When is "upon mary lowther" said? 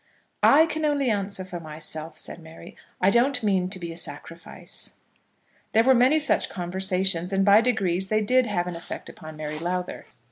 9.09-10.05